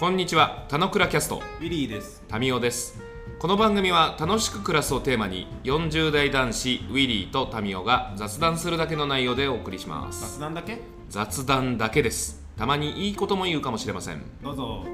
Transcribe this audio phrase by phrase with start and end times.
[0.00, 2.24] こんにちは、たのくらキャスト、ウィリーです。
[2.26, 3.02] タミオです。
[3.38, 10.38] この番組は楽しく暮らすをテーマに、40代男子ウィリーとタミオが雑談するだけの内容でお送りします。
[10.38, 10.78] 雑談だけ？
[11.10, 12.42] 雑談だけです。
[12.56, 14.22] たまにいいことも言うかもしれません。
[14.42, 14.62] どうぞ。
[14.62, 14.86] おは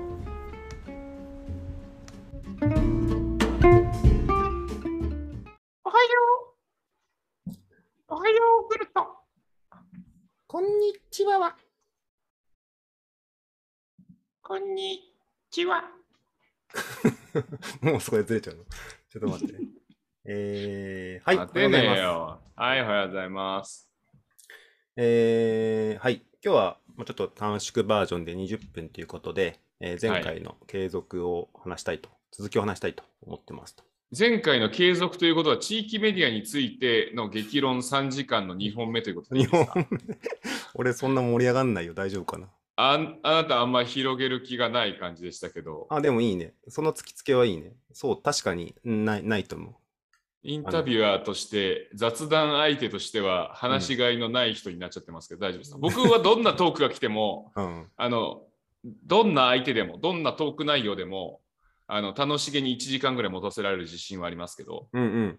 [6.03, 6.11] よ
[7.47, 7.53] う。
[8.09, 8.35] おはよ
[8.65, 9.07] う、グルト。
[10.49, 11.57] こんにちはは。
[14.49, 15.01] こんに
[15.51, 15.83] ちは。
[17.83, 18.63] もうそこでずれちゃうの？
[19.11, 19.55] ちょっと待って。
[20.25, 21.37] えー、はい。
[21.37, 21.99] 待てねえおはようございます。
[21.99, 22.41] よ。
[22.55, 23.91] はい、おはようございます。
[24.95, 26.23] えー、はい。
[26.45, 33.83] 今日はもうちょっと短縮バージョンで20分ということで、えー前回の継続を話したいと、続きを話したいと思ってますと。
[34.17, 39.87] 前回の継続ということは、地域メディアについての激論3時間の2本目ということですか本、
[40.75, 41.95] 俺そんな盛り上がんないよ。
[41.95, 42.49] 大丈夫かな？
[42.77, 46.55] あなたあんまり広げる気がない感じでしたけど、あ、でもいいね。
[46.69, 47.73] その突きつけはいいね。
[47.93, 49.75] そう、確かにないないと思う。
[50.43, 57.91] インタビュアーとして、雑談相手としては、話しがいのない人になっちゃってますけど、大丈夫ですか僕はどんなトークが来ても、 うん。
[57.97, 58.43] あの、
[58.85, 61.41] どんな相手でも、どんなトーク内容でも、
[61.89, 65.39] あの楽しげに1時間ぐらい持たせられる自信はありますけど、うんうん。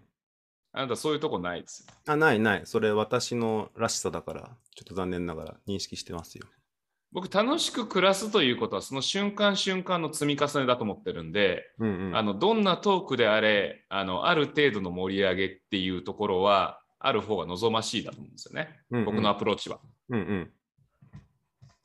[0.72, 1.94] あなたそういうとこないですよ。
[2.06, 2.62] あ、ないない。
[2.66, 6.46] それ私のらしさだから、ちょっと残念ながら認識してますよ。
[7.12, 12.16] 僕、楽しく暮らすということは、その瞬間瞬間の積み重ねだと思ってるんで、うんうん。
[12.16, 19.78] あのどんなトークであれあの、ある程度の盛り上げっていうところは、ある方が望ましいだと思うんですよね、うんうん僕のアプローチは。
[20.08, 20.52] うんうん。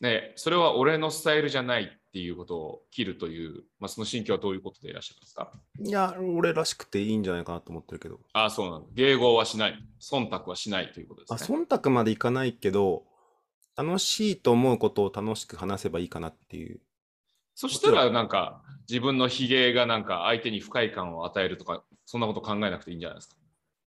[0.02, 5.52] ね、それは俺のスタイルじゃないっていうことを切るという、まあ、その心境はどういうことでいらっしゃいますか？
[5.80, 8.20] いや、俺らしくていいんじゃないかなと思ってるけど。
[8.34, 8.86] ああ、そうなの。
[8.96, 9.76] 迎合はしない。
[10.02, 11.58] 忖度はしないということあ、ですね。
[11.58, 13.06] 忖度までいかないけど、
[13.76, 16.80] 楽しいと思うことを楽しく話せばいいかなっていう。
[17.56, 23.36] そしたら、なんか、自分のひげがなんか相手に不快感を与えるとか、そんなこと考えなくていいんじゃないですか？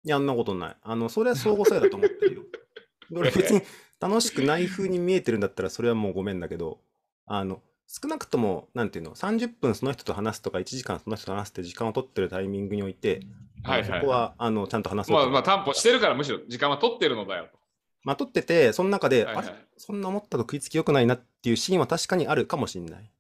[0.05, 0.77] いや、あんなことない。
[0.83, 2.43] あの、それは相互作用だと思ってるよ。
[3.13, 3.63] 俺別に
[4.01, 6.81] 楽しくない風に見えてるんだったら、それはもうごめんだけど、
[7.27, 13.21] あの、少なくとも、なんていうの、30分その人と話すとか、1時間その人と話すって時間を取ってるタイミングにおいて、
[13.65, 15.23] はいはいはいそこは、あの、ちゃんと話そうと。
[15.25, 17.59] まあ、まあ、担保してるから、むしろ時間は取ってるのだよと。
[18.07, 19.57] まあ、取ってて、その中で、はいはいあれ？
[19.77, 23.11] そんな思ったと食いつき良くないなっていうシーンは確かにあるかもしれない。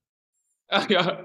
[0.70, 1.22] あいや、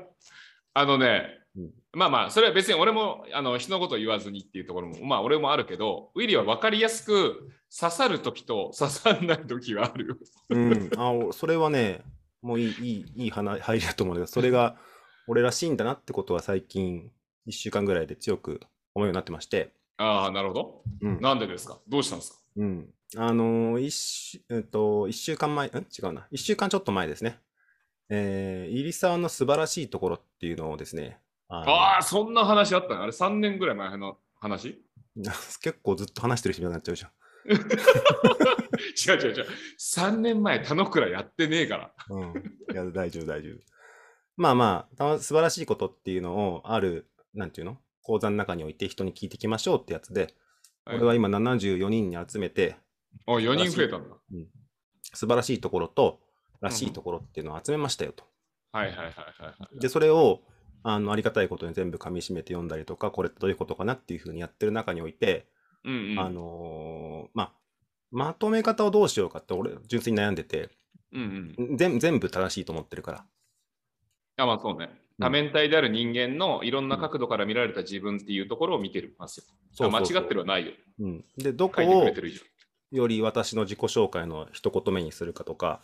[0.74, 10.16] あのね、うんまあまあ、それは別に俺もあの人のことを言わずにっていうところも、まあ俺もあるけど、ウィリーは分かりやすく刺さるときと刺さんないときがあるよ。
[10.50, 12.02] うん、あ、おそれはね、
[12.42, 14.76] もういい、いい、いい話入りだと思うんだけど、それが
[15.28, 17.12] 俺らしいんだなってことは最近、
[17.48, 18.62] 1週間ぐらいで強く
[18.96, 20.84] 思うようになってまして、ああ、なるほど。
[21.02, 21.22] うん。
[21.22, 21.80] なんでですか？
[21.88, 22.41] どうしたんですか？
[22.58, 22.94] うん。
[23.18, 25.72] あのー、一週、えっと、一週間前、ん？
[25.72, 26.28] 違うな。
[26.32, 27.40] 一週間ちょっと前ですね。
[28.10, 33.04] えー、入沢の素晴らしいところっていうのをですね、あのああ、そんな話あったの？
[33.04, 34.82] あれ3年ぐらい前の話？
[35.62, 37.12] 結構ずっと話してる人になっちゃうじゃん。
[37.52, 39.48] 違う違う違う。
[39.80, 41.94] 3年前、田之倉やってねえから。
[42.10, 42.34] うん。
[42.72, 43.56] いや、大丈夫、大丈夫。
[44.38, 47.78] まあまあ、たま素晴らしいことっていうのを、ある、なんていうの？
[48.04, 50.34] 講座の中において人に聞いていきましょうってやつで、
[50.86, 52.76] はい俺は今74人に集めて、
[53.28, 54.16] お4人増えたんだ。
[55.14, 56.20] 素晴らしいところと、
[56.62, 58.24] らしいところっていうのを集めましたよと。
[58.72, 59.80] はいはいはいはいはい。
[59.80, 60.42] で、それを、
[60.84, 65.48] あの、ありがたいことに全部噛み締めて読んだりとか、これってどういうことかなっていうふうにやってる中において、
[65.84, 66.20] うんうん。
[66.20, 67.54] あのーまあ、
[68.12, 70.70] まとめ方をどうしようかって俺、純粋に悩んでて、
[71.12, 71.78] うんうん。
[71.78, 73.26] 全全部正しいと思ってるから。
[74.38, 74.90] あまあそうね。
[75.22, 79.44] 多面体である人間のいろんな角度から見られた自分っていうところを見てるますよ。
[79.72, 80.74] そう間違ってるはないよ。
[81.00, 81.26] うん。
[81.38, 82.06] で、どこを。
[82.92, 85.82] より私の自己紹介の一言目にするかとか、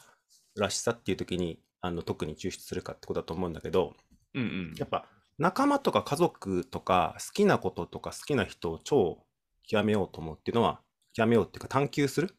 [0.58, 3.96] らしさっていう時に、あの、特に抽出するかってことだと思うんだけど、
[4.34, 4.76] うんうん。
[4.78, 5.06] やっぱ、
[5.38, 9.24] 仲間とか家族とか、好きなこととか好きな人を超
[9.64, 10.82] 極めようと思うっていうのは、
[11.14, 12.36] 極めようっていうか探求するっ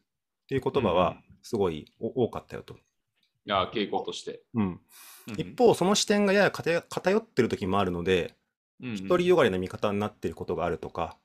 [0.47, 2.75] ていう言葉はうんすごいお多かったよと。
[3.51, 4.43] ああ、傾向として。
[4.53, 4.65] うん。
[4.65, 4.79] うん
[5.37, 8.35] 一方、その視点がやや偏偏ってる時もあるので、
[8.81, 11.17] うんうん独りよがりな見方になっていることがあるとか、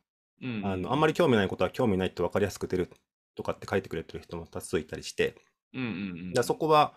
[0.43, 2.91] うんうんあの、あんまり興味ないことは興味ないって分かりやすく出る
[3.35, 5.37] とかって書いてくれてる人も多数いたりして、
[5.73, 6.95] うんうんうんそこは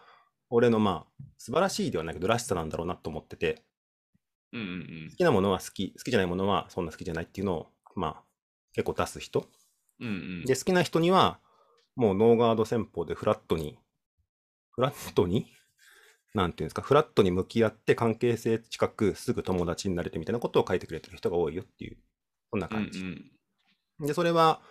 [0.50, 3.64] 俺のまあ素晴らしいではないけどらしさなんだろうなと思ってて
[4.54, 8.24] うんうん好きなものは好き好きじゃないものはそんな好きじゃないっていうのをまあ
[8.74, 9.48] 結構出す人
[10.00, 10.08] うん。
[10.08, 10.46] うんうん。
[10.46, 11.40] で好きな人には
[11.96, 13.78] もうノーガード戦法でフラットに
[14.78, 15.48] フラットに？
[16.34, 16.82] なんていうんですか？
[16.82, 21.98] フラットに向き合って関係性近くすぐ友達になれてみたいなことを書いてくれてる人が多いよっていう
[22.52, 23.32] そんなうんう感じ、ん。
[24.00, 24.62] でそれは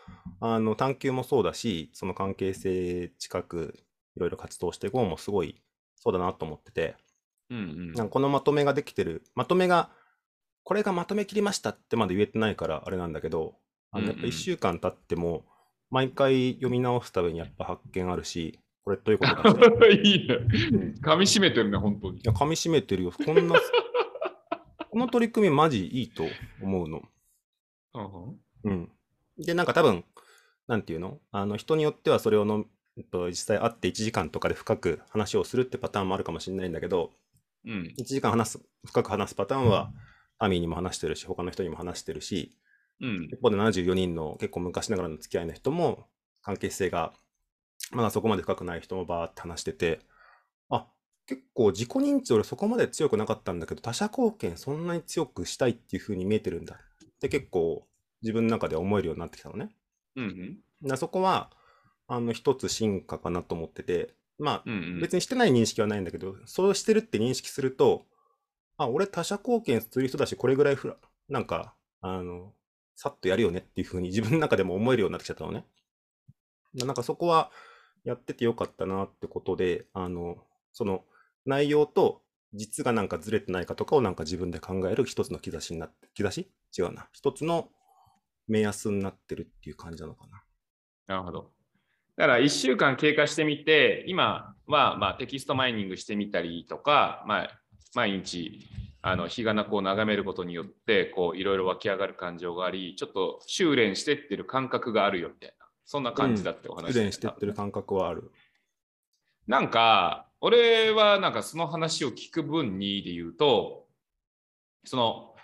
[0.41, 3.75] あの探求もそうだしその関係性近く
[4.17, 5.61] いろいろ活動していこうもすごい
[5.97, 6.97] そうだなと思ってて。
[7.51, 7.93] うんうん。
[7.93, 9.91] なんかこのまとめができてる、まとめが、
[10.65, 13.55] これがまとめ切りましたってまだ言えてないからあれなんだけど、
[13.93, 14.31] あのやっぱうんうん。
[14.31, 15.45] 1週間経っても、
[15.91, 19.95] 毎回読み直すたびにやっぱ発見あるし、これどういうことだって。
[19.97, 20.95] い いいね。
[21.03, 22.21] 噛み締めてるね、本当に。
[22.23, 23.11] や、噛み締めてるよ。
[23.11, 23.57] こんな、
[24.89, 26.25] この取り組みマジいいと
[26.63, 27.03] 思うの。
[27.95, 28.93] うんうん。
[29.39, 30.05] で、なんか多分、
[30.69, 31.21] なんていうの？
[31.33, 32.65] あの人によってはそれをの、
[32.97, 37.13] えっと、実際会って1時間とかで深く話をするってパターンもあるかもしれないんだけど、
[37.65, 39.93] うん1時間話す、深く話すパターンは、
[40.39, 42.57] アミーにも話してるし、他の人にも話してるし、
[43.01, 46.07] うん一方で74人の結構昔ながらの付き合いの人も、
[46.41, 47.13] 関係性が、
[47.93, 50.01] まだそこまで深くない人もバーって話してて、
[50.69, 50.87] あ、
[51.27, 57.87] 結構自己認知俺そこまで強くなかったんだけど、他者貢献そんなに強くしたいっていう風に見えてるんだって結構
[58.23, 59.71] 自分の中で思えるようになってきたのね。
[60.17, 61.51] うんだそこは、
[62.07, 68.07] あの、一つ進化かなと思ってて、まあ、うんうん別にしてない認識はないんだけど、そうしてるって認識すると、
[68.77, 70.97] あ、俺他者貢献する人だし、これぐらいふら、
[71.29, 72.53] なんか、あの、
[72.95, 75.65] さっとやるよねっていう風に自分の中でも思えるようになってきちゃったのね。
[76.75, 77.51] なんかそこは
[78.07, 80.37] やっててよかったなってことで、あの、
[80.73, 81.05] その
[81.45, 82.23] 内容と
[82.55, 86.49] 実がなんかずれてないかとかをなんか自分で考える一つの兆しになって、兆し？
[86.79, 87.09] 違うな。
[87.13, 87.69] 一つの
[88.47, 90.43] 目安になってるっていう感じなのかな。
[91.09, 91.51] なるほど。
[92.17, 97.61] だから1週間経過してみて、今はまあテキストマイニングしてみたりとか、まあ、
[97.95, 98.69] 毎日
[99.03, 105.56] あの日がなくを眺めることによってこういろいろ湧き上がる感情があり、ちょっと修練してってる感覚があるよみたいな、
[105.87, 108.33] そんな感じだってお話苦練してってる感覚はある。
[109.47, 113.87] なんか、俺はなんかその話を聞く分にで言うと、
[114.85, 115.35] その、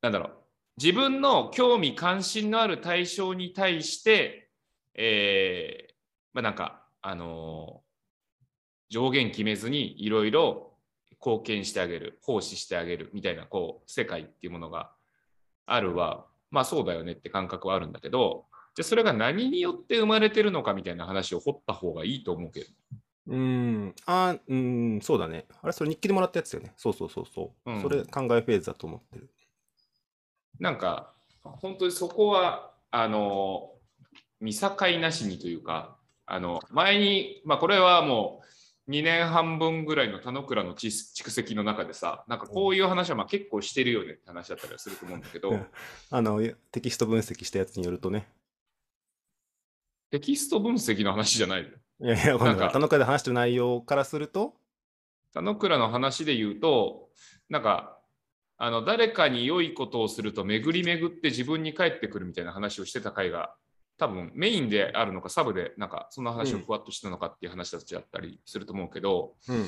[0.00, 0.30] なんだろう、
[0.78, 4.50] 自分の興味関心のある対象に対して、
[4.94, 5.92] えー
[6.32, 7.92] まあなんか、あのー
[8.88, 10.74] 上限決めずにいろいろ
[11.12, 14.92] 貢献してあげる、奉仕してあげるみたいな、こう、世界っていうものが
[15.64, 18.44] あるは、まあそうだよねって感覚はあるんだけど、
[18.74, 22.66] じゃあそれが何によって生まれてるのかみたいな話を掘った方がいいと思うけど。
[23.28, 25.46] うーん、あーうーん、そうだね。
[25.60, 26.72] あれ、それ日記でもらったやつだよね。
[26.76, 27.70] そうそうそうそう。
[27.70, 29.30] うんそれ考えフェーズだと思ってる。
[30.58, 33.72] なんか、本当にそこは、あの、
[34.40, 34.70] 見境
[35.00, 35.96] なしにというか、
[36.26, 45.66] あの、前に、まあこれはもう、2年半分ぐらいの田之倉の地蓄積の中でさ、なんかこういう話はまあ結構してるよねって話だったりはすると思うんだけどうん、
[46.10, 46.40] あの、
[46.72, 48.28] テキスト分析したやつによるとね。
[50.12, 54.54] テキスト分析の話じゃないいやいや、こなんかの田中で話してる内容からすると、
[55.32, 57.08] 田之倉の話で言うと、
[57.48, 57.98] なんか、
[58.58, 63.54] あの誰かに良いことをすると巡り巡って自分に返ってくるみたいな話をしてた回が
[63.96, 69.66] 多分メインであるのかサブでなんかそんな話をふわっとしたのかっていう話だったりすると思うけど、うん。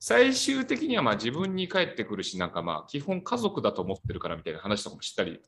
[0.00, 5.40] 最終的にはまあ自分に返ってくるしなんかまあ基本家族だと思ってるからみたいな話とかもしたり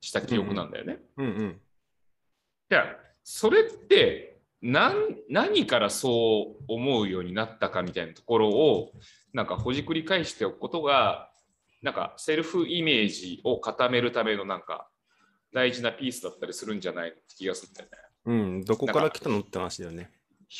[0.00, 0.98] した記憶なんだよね。
[1.16, 1.60] うんうん。
[2.70, 2.84] いや
[3.28, 4.94] それって何
[5.28, 8.92] 何からそう思うようになったかみたいなところを
[9.32, 11.28] なんかほじくり返しておくことが
[11.82, 14.86] なんかセルフイメージを固めるためのなんか
[15.52, 17.98] 大事なピースだったりするんじゃないのって気がするんだよね。
[18.26, 20.12] うん、どこから来たのって話だよね。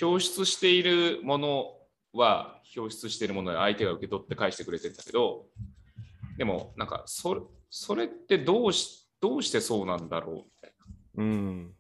[0.03, 1.73] 表出しているもの
[2.13, 5.47] は表出しているもので相手が受け取って返してくれてるんだけど
[6.37, 10.73] でもなんかそれそれってどうしどうしてそうなんだろうみたい
[11.17, 11.23] な。
[11.23, 11.77] うん。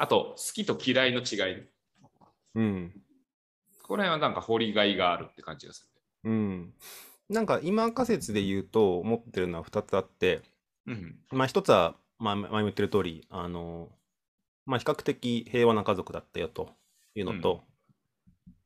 [0.00, 1.62] あと好きと嫌いの違い。
[2.54, 3.02] うん。
[3.82, 5.86] これはなんか掘りがいがあるって感じがす
[6.24, 6.72] うん。
[7.28, 10.40] なんか今仮説で言うと思ってるのは2つあって、
[10.86, 10.94] る。
[10.94, 11.18] うん。
[11.32, 13.90] まあ一つは、まあ前も言ってる通り、あの、
[14.64, 16.70] まあ比較的平和な家族だったよと
[17.14, 17.62] いうのと、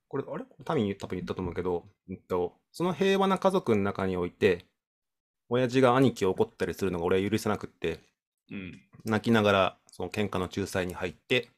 [0.07, 0.45] これ、あれ？
[0.65, 4.67] タミに多分言ったと思うけど、うんと、その平和な家族の中において、
[5.49, 7.99] 親父が兄貴を怒ったりするのが俺は許せなくって、
[8.51, 8.81] うん。
[9.05, 11.51] 泣きながらその喧嘩の仲裁に入って、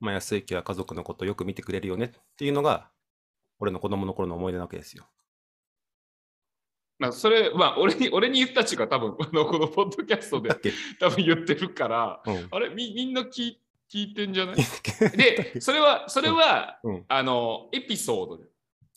[0.00, 2.90] まあ安行は家族のことをよく見てくれるよねっていうのが、
[3.58, 5.06] 俺の子供の頃の思い出なわけですよ。
[6.98, 10.50] まあ、それ、まあ、俺に、俺に言ったちが多分、あの、このポッドキャストで
[10.98, 12.48] 多分言ってるから、うん。
[12.50, 13.60] あれ、みみんな聞い
[13.92, 14.56] 聞いてんじゃない？
[15.16, 18.44] で、それは、それは、うんあの、エピソードで。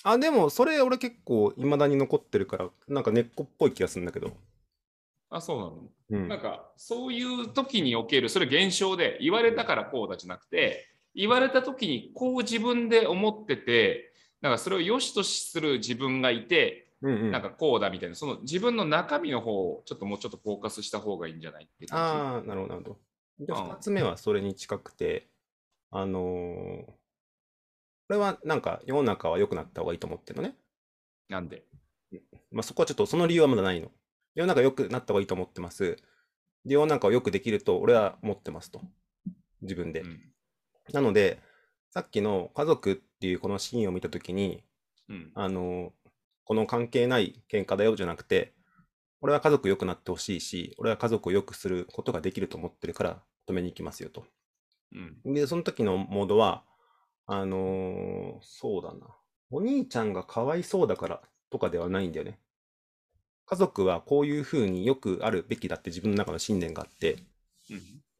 [0.03, 4.31] あ、でもそれ俺結構未だに残ってるから、なんか根っこっぽい気がするんだけど。
[5.29, 5.89] あ、そうなの？
[6.09, 6.27] うん。
[6.27, 22.97] なんか、そういう時における、それ現象で、言われたからこうだじゃなくて、言われた時にこう自分で思ってて、なんかそれを良しとする自分がいて、うんうん、なんかこうだみたいな、その自分の中身の方をちょっともうちょっとフォーカスした方がいいんじゃないってああ、なるほど、なるほど。
[23.45, 25.27] で、うん二つ目はそれに近くて、
[25.91, 26.91] あのー
[28.11, 30.55] 俺はなんか世の中は良くなった方がいいと思ってるのね。
[31.29, 31.63] なんで？
[32.51, 33.91] まあ、そこはちょっとその理由はまだないの。
[34.35, 35.97] 世の中良くなった方がいいと思ってます。
[36.65, 38.81] で、世の中を良くできると俺は思ってますと。
[39.61, 40.01] 自分で。
[40.01, 40.19] うん。
[40.93, 41.41] なので、
[41.89, 44.63] さっきの家族っていうこのシーンを見たときに、
[45.07, 45.31] うん。
[45.35, 45.93] あの、
[46.45, 48.53] この関係ない喧嘩だよじゃなくて、
[49.21, 54.25] 俺は家族良くなってほしいし、俺は家族を良くすることができると思ってるから止めに行きますよと。
[55.25, 55.33] うん。
[55.33, 56.63] で、その時のモードは、
[57.25, 59.15] あのーそうだな。
[59.51, 62.39] お兄ちゃんがかわいそうだからとかではないんだよね。
[63.49, 67.17] 家族はこういうふうによくあるべきだって自分の中の信念があって、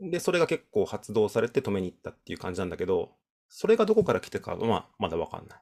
[0.02, 0.10] うん。
[0.10, 3.12] で、それが結構発動されて止めに行ったっていう感じなんだけど、
[3.48, 5.60] それがどこから来てかは、まあ、まだわかんない。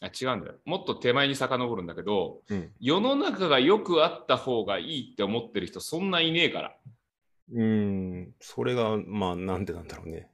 [0.00, 0.56] あ違うんだよ。
[0.66, 2.70] もっと手前に遡るんだけど、うん。
[2.80, 6.76] 世の中がよくあった方がいいって思ってる人そんないねえから。
[7.52, 10.30] うーん、それが、まあ、なんでなんだろうね。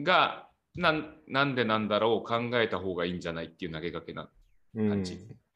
[0.00, 4.28] が、なんなんでなんだろうを考えた方がいいんじゃないっていう投げかけな。
[4.74, 5.14] うん感じ。
[5.14, 5.49] うそ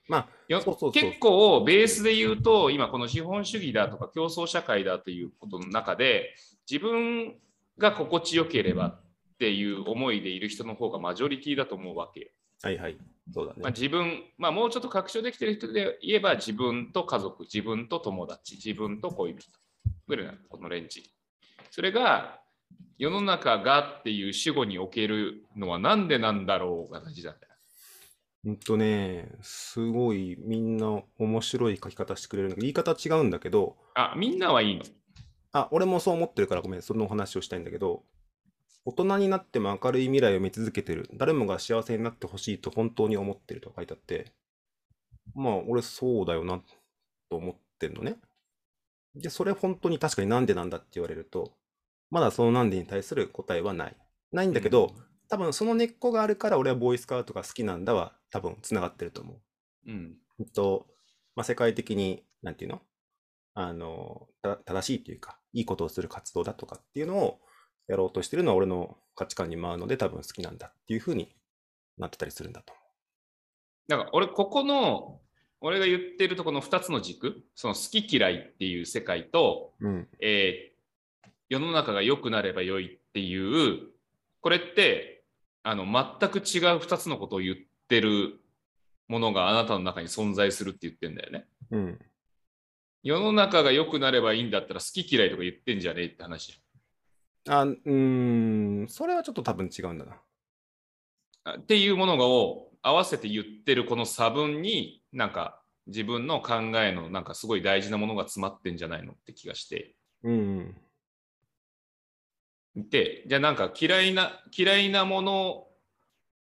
[0.73, 6.35] うそう結構ベースで言うと、今この資本主義だとか競争社会だということの中で、
[6.71, 7.37] 自分
[7.79, 9.01] が心地よければっ
[9.39, 12.29] ていう思いでいる人の方がマジョリティだと思うわけよ。
[12.63, 12.97] はいはい。
[13.33, 13.61] そうだね。
[13.63, 19.51] まあ、自分、まあ、もうちょっと確証できてる人で言えば、自分と家族、自分と友達、自分と恋人
[20.07, 21.11] ぐらいなのこのレンジ。
[21.71, 22.41] それが
[22.99, 27.54] 世の中がっていう主語におけるのはなんでなんだろうが大事なんだよ。
[28.47, 34.85] うんとね、すごいみんな面白い書き方してくれるんだけど、言い方違うんだけど、あ、みんなはいいの？
[35.53, 38.03] あ、俺もそう思ってるからごめん、その話をしたいんだけど、
[38.85, 41.09] 大人になっても明るい未来を見続けてる。
[41.15, 44.33] 誰もが幸せになってほしいと本当に思ってると書いてあって、
[45.35, 46.61] まあ、俺そうだよな、
[47.31, 48.17] と思ってんのね。
[49.15, 51.53] で、それ本当に確かになんでなんだって言われると、
[52.11, 53.97] まだそのなんでに対する答えはない。
[54.33, 54.93] ないんだけど、
[55.35, 59.91] 多分その根っこがあるから俺はボーイスカウトが好きなんだは多分つながってると思う。
[59.91, 60.15] うん。
[60.39, 60.87] うんと、
[61.35, 62.83] まあ、世界的に、なんていうの？
[63.55, 67.41] あの、た正しいというか、いいことをする活動だとかっていうのを
[67.89, 71.35] やろうとしてるのは俺の価値観に舞うので多分好きなんだっていうふうに
[71.99, 72.83] なってたりするんだと思
[73.89, 75.21] だから俺、ここの、
[75.61, 79.89] 俺が言ってるとこの2つの軸、その好き嫌いっていう世界と、う。
[79.89, 80.09] うん。
[80.21, 80.75] えー
[81.51, 83.89] 世の中が良くなれば良いっていう、
[84.41, 85.14] これって、
[85.65, 87.57] あの、全く違う2つのことを言っ
[87.89, 88.39] てる
[89.09, 91.47] ものがあなたの中に存在するって言ってんだよね。
[91.71, 91.99] うん。
[93.03, 96.53] 世の中が良くなればいいんだったら好き嫌いとか言ってんじゃねえって話
[97.45, 100.17] じあ、うーん、それはちょっと多分違うんだな。
[101.59, 110.77] っていうものを合わせて言ってるこの差分になんか自分の考えのなんかすごい大事なものが詰まってんじゃないのって気がしてうん。
[112.77, 115.67] でじゃあなんか嫌いな嫌いなもの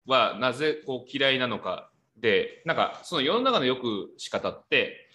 [0.06, 5.08] はなぜこう嫌いなのかでなんかその世の中のよく仕方って、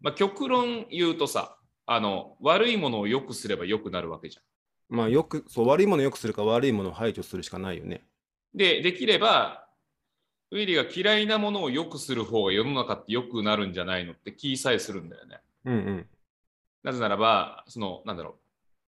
[0.00, 4.96] まあ、極論言うとさあの悪いものを良くすれば良くなるわけじゃん。
[4.96, 8.02] まあよく、そう、悪いものを良くするか悪いものを排除するしかないよね。
[8.54, 9.66] で、できれば、
[10.50, 15.40] ウィリーが嫌いなものを良くする方が世の中って良くなるんじゃないのって気さえするんだよね。
[15.64, 16.06] うんうん。
[16.82, 18.34] なぜならば、その、なんだろう、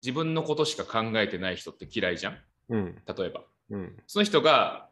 [0.02, 2.38] 自分のことしか考えてない人って嫌いじゃん？
[2.68, 3.02] うん。
[3.06, 3.44] 例えば。
[3.70, 3.96] うん。
[4.06, 4.88] その人が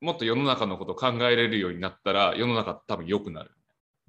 [0.00, 3.50] もっと世の中のことを考えれるようになったら、世の中多分良くなる。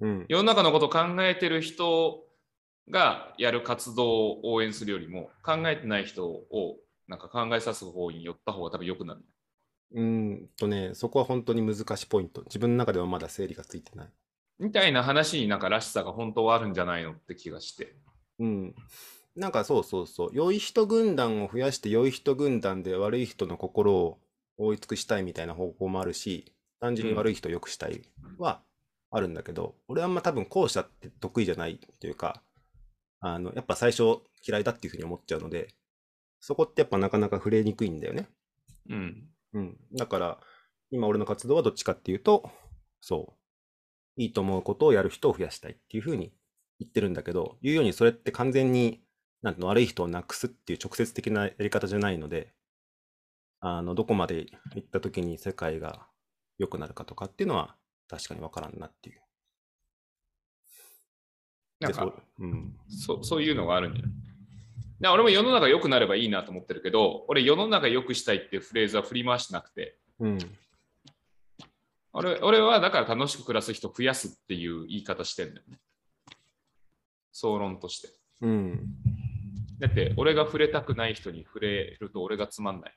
[0.00, 0.26] うん。
[0.28, 2.24] 世の中のことを考えてる人
[2.88, 9.20] がやる活動を応援するよりも、考えてない人をなんか考えさす方に寄った方が多分良くなる。
[9.92, 12.42] うーんとね、そこは本当に難しいポイント。
[12.42, 14.08] 自分の中ではまだ整理がついてない。
[14.60, 17.96] みたいな話になんからしさが本当はあるんじゃないのって気がして。
[18.38, 18.74] うん。
[19.36, 20.30] なんかそうそうそう。
[20.32, 24.18] 良い人軍団を増やして良い人軍団で悪い人の心を
[24.56, 28.02] 覆い尽くしたいみたいな方向もあるし、単純に悪い人を良くしたい
[28.38, 28.62] は
[29.10, 32.42] あるんだけど、俺はあんま多分後者って得意じゃないというか、
[33.20, 35.68] あの、やっぱ最初嫌いだっていうふうに思っちゃうので、
[36.40, 38.28] そこってやっぱなかなか触れにくいんだよね。
[38.88, 39.28] うん。
[39.52, 39.76] うん。
[39.94, 40.40] だから、
[40.90, 42.50] 今俺の活動はどっちかっていうと、
[43.00, 43.34] そ
[44.16, 44.22] う。
[44.22, 46.32] いいと思うことをやる人を増やしたいっていうふうに
[46.78, 49.02] 言ってるんだけど、言うようにそれって完全に、
[49.42, 52.52] なんていうの、悪い人をなくすっていう直接的なやり方じゃないので、
[53.60, 56.06] あの、どこまで行った時に世界が
[56.58, 57.74] 良くなるかとかっていうのは
[58.08, 59.20] 確かにわからんなっていう。
[61.80, 62.76] なんかううん。
[62.88, 64.12] そそういうのがあるんじゃない？
[65.00, 70.38] で俺も世の中良くなればいいなと思ってるけど、俺世の中良くしたいっていうフレーズは振り回してなくて、うん。
[72.12, 75.78] 俺俺はだから楽しく暮らす人増やすっていう言い方してんだよね。
[77.32, 78.08] 総論として。
[78.42, 78.80] うん。
[79.80, 82.94] だって俺が触れたくない人に触れると俺がつまんない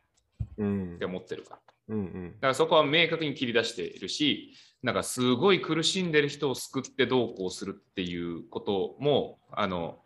[0.58, 1.06] うんって。
[1.06, 1.60] 思ってるから。
[1.90, 10.00] うんうんだからそこは明確に切り出しているし、なんかすごい苦しんでる人を救ってどうこうするっていうことも、あの、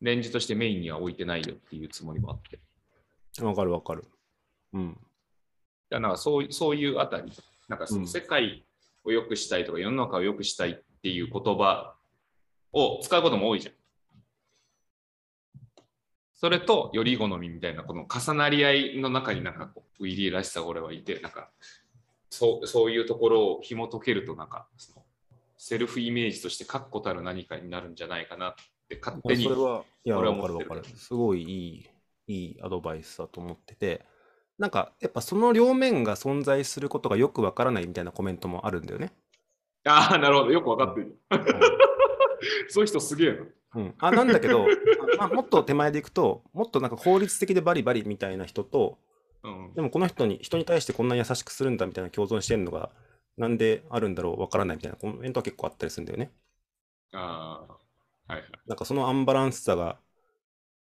[0.00, 2.58] レンジとしてメインには置いてないよっていうつもりもあって。
[3.42, 4.04] わかるわかる。
[4.72, 4.92] うん。
[4.92, 5.00] だか
[5.90, 7.32] らなんかそういそういうあたり、
[7.68, 8.64] なんかその世界
[9.04, 11.94] を良くしたいとか、世の中を良くしたいっていう言葉
[12.72, 13.74] を使うことも多いじゃん。
[16.42, 21.50] それと、より好みみたいな、この重なり合いの中になんかこう、ウィリーらしさが俺はいて、なんか、
[22.30, 25.04] そうそういうところを紐解けると、なんか、その
[25.56, 28.54] セルフイメージとして確固たる何かになるんじゃないかなっ
[28.88, 30.96] て勝手にそれは、俺はわかる思ってるわかる。
[30.96, 31.86] すごいい
[32.26, 34.04] い、いいアドバイスだと思ってて、
[34.58, 39.12] なんか、やっぱその両面が存在することがよくわからないみたいなコメントもあるんだよね。
[39.84, 41.16] ああ、なるほど、よくわかってる。
[42.68, 43.46] そういう人すげえな。
[43.74, 44.66] うん、あなんだけど、
[45.18, 48.98] まあ、もっと手前でいくと、もっとなんか効率的でバリバリみたいな人と、
[49.42, 52.90] うんでもこの人に、人に対してこんな優しくするんだみたいな共存してるのが、
[53.36, 56.30] なんであるんだろうわからないみたいなコメントは結構あったりするんだよね。
[57.12, 58.50] ああ、はいはい。
[58.66, 59.98] なんかそのアンバランスさが、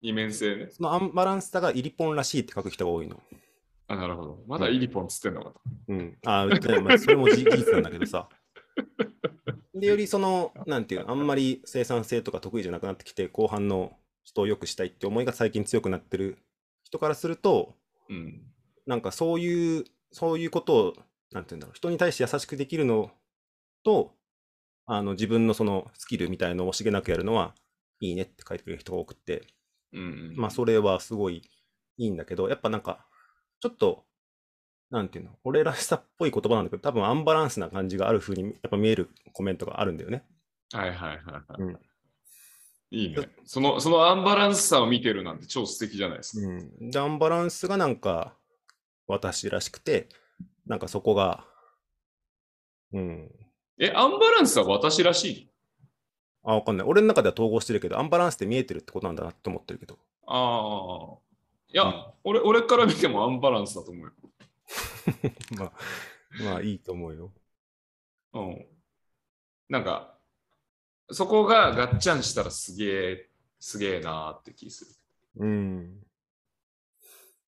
[0.02, 0.68] 二面性ね。
[0.70, 3.22] そのアンバランスさがイリポンらしいって書く人が多いの。
[3.86, 4.38] あ、なるほど。
[4.46, 5.60] まだイリポンつってんのかと。
[5.88, 6.18] うん。
[6.26, 8.28] あーでまあ、それも事事実なんだけどさ。
[9.74, 16.38] で、よりその、なんていうの、あんまり生産性とか得意じゃなくなってきて、後半の人を良くしたいって思いが最近強くなってる
[16.84, 17.74] 人からすると、
[18.08, 18.42] うん。
[18.86, 20.94] なんかそういう、そういうことを、
[21.32, 23.10] なんていうんだろう、人に対して優しくできるの
[23.84, 24.14] と、
[24.86, 27.54] あの自分のそのスキルみたいのを惜しげなくやるのは
[28.00, 29.46] いいねって書いてくれる人が多くて、
[29.92, 31.42] うんうん、まあそれはすごい
[31.98, 33.06] いいんだけど、やっぱなんか、
[33.60, 34.04] ちょっと、
[34.92, 40.22] なんていうの、俺らしさっぽい言葉なんだけど、多分アンバランスな感じがある風にやっぱ見えるコメントがあるんだよね。
[40.72, 41.62] はいはいはいはい。
[41.62, 41.78] うん
[42.94, 43.26] いいね。
[43.46, 46.46] その、そのアンバランスさを見てるなんて超素敵じゃないですか。
[46.46, 46.90] うん。
[46.90, 48.36] で、アンバランスがなんか、
[49.06, 50.10] 私らしくて、
[50.66, 51.46] なんかそこが、
[52.92, 53.30] うん。
[53.78, 55.50] え、アンバランスは私らしい？
[56.42, 56.86] あ、わかんない。
[56.86, 59.98] 俺の中では統合してるけど、アンバランスって見えてるってことなんだなって思ってるけど。
[60.26, 61.18] ああ。
[61.72, 64.12] いや、うん俺、俺から見てもアンバランスだと思うよ。
[65.56, 65.72] まあ、
[66.42, 67.32] まあいいと思うよ。
[68.34, 68.66] うん。
[69.68, 70.18] なんか、
[71.10, 74.90] そこがガッチャンしたらすげえ、すげえなーって気する。
[75.36, 76.06] うん。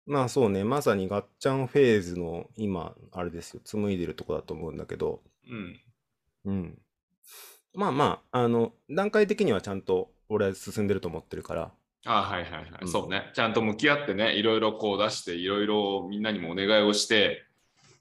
[0.05, 5.79] まあそうね、まさにガッチャンフェーズの今、あれですよ、紡いでるとこだと思うんだけど、うん。
[6.45, 6.81] うん。
[7.73, 11.71] まあまあ、あの、段階的にはちゃんと俺は進んでると思ってるから、
[12.05, 12.87] あはいはいはい、うん。
[12.87, 13.31] そうね。
[13.33, 17.43] ちゃんと向き合ってね、いろいろこう出して、いろいろみんなにもお願いをして、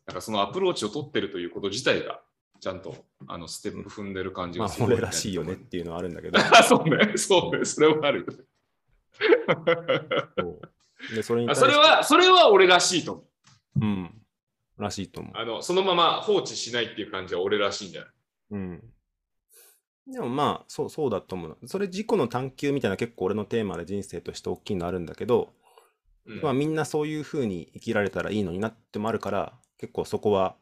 [0.07, 2.21] なんかそのアプローチを取ってるということ自体が、
[2.61, 2.95] ちゃんと
[3.27, 8.45] あのステップ踏んでる感じまあがする、俺らしいよねっていうのはあるんだけど、あ そうね、そうね、それはあるよね。
[11.15, 13.25] で、それそれは、それは俺らしいと思う。
[13.81, 14.11] うん、
[14.79, 15.33] らしいと思う。
[15.37, 18.11] あの、そのまま放置しないっていう感じは俺らしいんじゃない？
[18.53, 18.85] うん。
[20.11, 21.69] でもまあ、そう、そうだと思うな。
[21.69, 25.53] それ自己の探求みたいな結構俺のテーマで人生として大きいのあるんだけど、
[26.27, 26.41] うん。
[26.43, 30.57] まあみんなそういう風に生きられたらいいのになってもあるから、結構そこは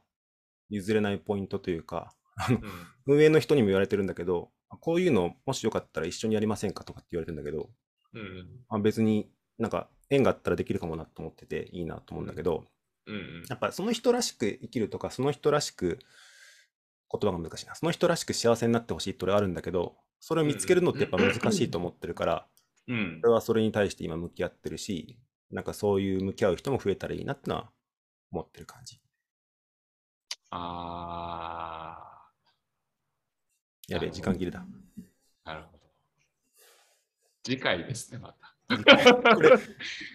[0.68, 2.12] 譲れないポイントというか、
[2.50, 2.62] うん。
[3.06, 7.70] 運営の人にも言われてるんだけど、こういうのもしよかったら一緒にやりませんかとかって言われてるんだけど、
[8.14, 9.28] うんあ別に
[9.58, 12.64] なんか縁があったらできるかもなと思ってていいなと思うんだけど、
[13.06, 13.44] うんうん。
[13.48, 15.98] やっぱその人らしく生きるとか、その人らしく、
[17.10, 17.74] 言葉が難しいな。
[17.74, 22.46] その人らしく幸せになってほしいって俺あるんだけど、それを見つけるのってやっぱ難しいと思ってるから、
[22.88, 25.18] うん俺はそれに対して今向き合ってるし、
[25.50, 27.70] なんかそういう向き合う人も増えたらいいなってのは
[28.30, 29.00] 思ってる感じ。
[30.50, 32.06] あ
[33.88, 34.64] やべえ、時間切れだ。
[34.64, 35.02] ー、
[35.44, 35.84] なるほど。
[37.44, 39.34] 次回ですね、また。
[39.34, 39.50] これ、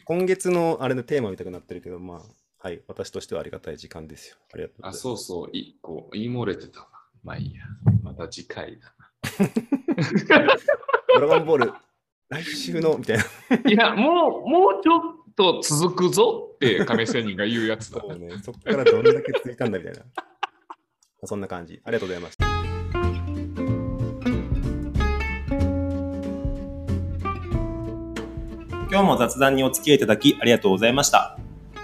[0.06, 2.22] 今月のあれのテーマみたくなってるけど、まあ、
[2.64, 4.38] はい、私としてはありがたい時間ですよ。
[4.54, 5.02] ありがとうございあ、ます。
[5.02, 6.88] そうそう、いこう言い漏れてたわ。
[7.24, 7.64] まあいいや。
[8.04, 8.94] また次回だ
[11.16, 11.74] ドラゴンボール、
[12.30, 13.24] 来週の、みたいな。
[13.64, 13.72] な。
[13.72, 15.02] いや、もう、もうちょっ
[15.36, 20.02] と続くぞって亀仙人が言うやつだそうね、そこからどんだけ続いたんだみたいな。
[21.24, 21.82] そんな感じ。
[21.84, 22.46] ありがとうございました。
[28.92, 31.41] 今日も雑談にお付き合いいただきありがとうございました。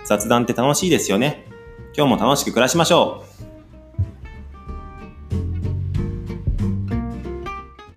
[0.07, 1.45] 雑談って楽しいですよね。
[1.93, 3.46] 今日も楽しく暮らしましょう。